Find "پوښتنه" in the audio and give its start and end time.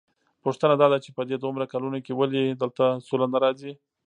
0.43-0.75